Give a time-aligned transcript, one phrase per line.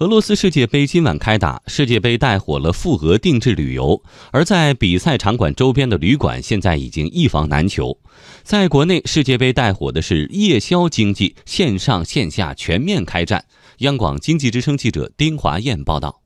[0.00, 7.98] 俄罗斯世界杯今晚开打，世界杯带火了赴俄定制旅游，而在比赛场馆周边的旅馆现在已经一房难求。
[8.42, 13.44] 在国内，世界杯带火的是夜宵经济，线上线下全面开战。
[13.80, 16.19] 央广经济之声记者丁华燕报道。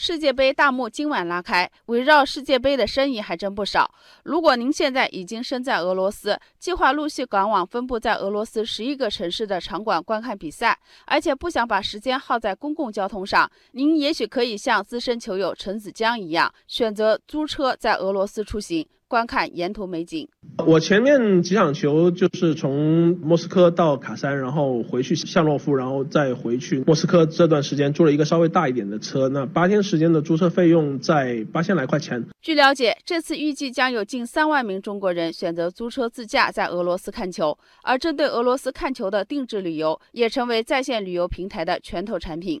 [0.00, 3.92] 世界杯大幕今晚拉开，围绕世界杯的生意还真不少。
[4.22, 18.86] 如果您现在已经身在俄罗斯，计划陆续赶往分布在俄罗斯十一个城市的场馆观看比赛，而且不想把时间耗在公共交通上，您也许可以像资深球友陈子江一样，选择租车在俄罗斯出行。
[19.08, 20.28] 观看沿途美景。
[20.66, 27.24] 我前面几场球就是从莫斯科到卡山，然后回去夏洛夫，然后再回去莫斯科。
[27.26, 32.24] 这段时间租了一个稍微大一点的车，那八天时间的租车费用在八千来块钱。
[32.42, 42.60] 据了解，这次预计将有近三万名中国人选择租车自驾在俄罗斯看球，而针对俄罗斯看球的定制旅游也成为在线旅游平台的拳头产品。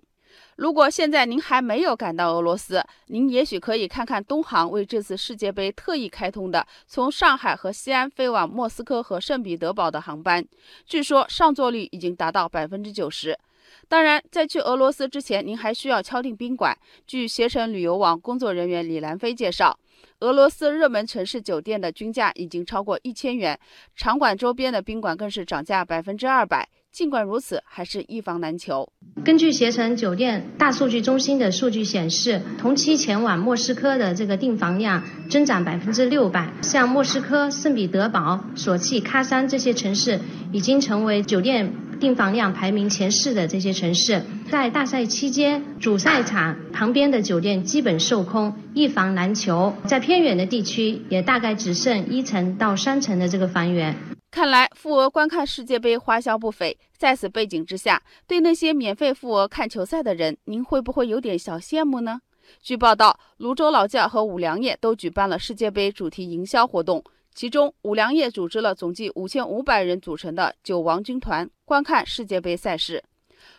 [0.56, 10.44] 如果现在您还没有赶到俄罗斯，您也许可以看看东航为这次世界杯特意开通的从上海和西安飞往莫斯科和圣彼得堡的航班，
[10.86, 13.38] 据说上座率已经达到百分之九十。
[13.86, 16.76] 当然，在去俄罗斯之前，您还需要敲定宾馆。
[17.06, 19.78] 据携程旅游网工作人员李兰飞介绍，
[20.20, 23.58] 俄罗斯热门城市酒店的均价已经超过一千元，
[23.94, 26.68] 场馆周边的宾馆更是涨价百分之二百。
[26.92, 28.92] 尽管如此，还是一房难求。
[29.24, 36.52] 根据携程酒店大数据中心的数据显示，同期前往莫斯科的这个订房量增长百分之六百。
[36.62, 40.18] 像莫斯科、圣彼得堡、索契、喀山这些城市，
[40.50, 44.22] 已经成为酒店订房量排名前四的这些城市。
[44.50, 49.72] 在大赛期间，主赛场旁边的酒店基本售空，一房难求。
[49.84, 53.94] 在偏远的地区，也大概只剩一层到三层的这个房源。
[54.30, 62.20] 看来富额观看世界杯花销不菲，在此背景之下，对那些免费富额看球赛的人，您会不会有点小羡慕呢？
[62.62, 67.02] 据报道，泸州老窖和五粮液都举办了世界杯主题营销活动，
[67.34, 73.02] 其中五粮液组织了总计五千五百人组成的“酒王军团”观看世界杯赛事。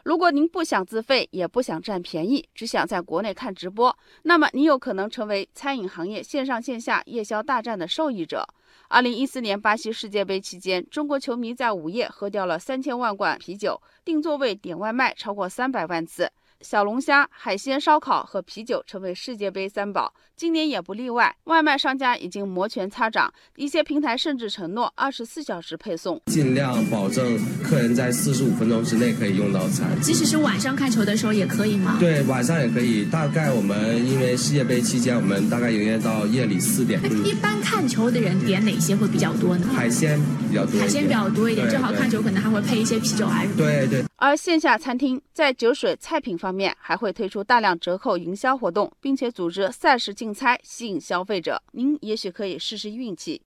[0.04, 8.48] 如果您不想自费，也不想占便宜，只想在国内看直播，那么你有可能成为餐饮行业线上线下夜宵大战的受益者。
[8.88, 16.32] 二零一四年巴西世界杯期间，中国球迷在午夜喝掉了三千万罐啤酒，订座位、点外卖超过三百万次。
[16.62, 21.34] 小龙虾、海鲜、烧烤和啤酒成为世界杯三宝，今年也不例外。
[21.46, 29.90] 外卖商家已经摩拳擦掌，一些平台甚至承诺二十四小时配送，尽量保证客人在四十五分钟之内可以用到餐。
[30.02, 31.96] 即使是晚上看球的时候也可以吗？
[31.98, 33.06] 对，晚上也可以。
[33.06, 37.00] 大概我们因为世界杯期间，我们大概营业到夜里四点。
[37.26, 39.66] 一般看球的人点哪些会比较多呢？
[39.74, 40.20] 海鲜
[40.50, 41.70] 比较多，海鲜比较多一点。
[41.70, 43.46] 正好看球可能还会配一些啤酒啊。
[43.56, 44.04] 对对。
[44.22, 51.62] 而线下餐厅在酒水、菜品方面还会推出大量折扣营销活动，并且组织赛事竞猜，吸引消费者。
[51.72, 53.42] 您也许可以试试运气。